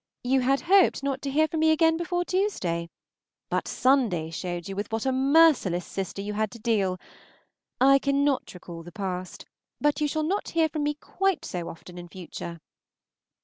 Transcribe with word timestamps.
You 0.23 0.39
had 0.39 0.61
hoped 0.61 1.03
not 1.03 1.21
to 1.21 1.29
hear 1.29 1.47
from 1.47 1.59
me 1.59 1.69
again 1.69 1.95
before 1.95 2.25
Tuesday, 2.25 2.89
but 3.51 3.67
Sunday 3.67 4.31
showed 4.31 4.67
you 4.67 4.75
with 4.75 4.91
what 4.91 5.05
a 5.05 5.11
merciless 5.11 5.85
sister 5.85 6.23
you 6.23 6.33
had 6.33 6.49
to 6.53 6.59
deal. 6.59 6.97
I 7.79 7.99
cannot 7.99 8.51
recall 8.55 8.81
the 8.81 8.91
past, 8.91 9.45
but 9.79 10.01
you 10.01 10.07
shall 10.07 10.23
not 10.23 10.49
hear 10.57 10.69
from 10.69 10.81
me 10.81 10.95
quite 10.95 11.45
so 11.45 11.69
often 11.69 11.99
in 11.99 12.07
future. 12.07 12.59